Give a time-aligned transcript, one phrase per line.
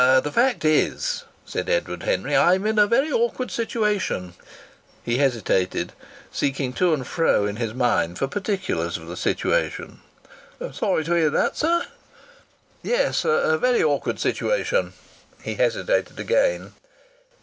[0.23, 4.33] "The fact is," said Edward Henry, "I'm in a very awkward situation."
[5.03, 5.93] He hesitated,
[6.31, 10.01] seeking to and fro in his mind for particulars of the situation.
[10.73, 11.85] "Sorry to hear that, sir."
[12.81, 14.93] "Yes, a very awkward situation."
[15.43, 16.73] He hesitated again.